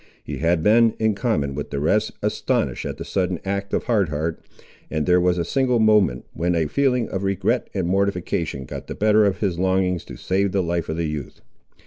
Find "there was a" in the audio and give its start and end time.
5.05-5.45